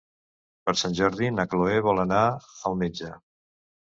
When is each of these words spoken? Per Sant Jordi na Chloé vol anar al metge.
Per 0.69 0.73
Sant 0.81 0.95
Jordi 0.99 1.29
na 1.35 1.43
Chloé 1.51 1.77
vol 1.87 2.03
anar 2.05 2.23
al 2.71 2.79
metge. 2.83 3.13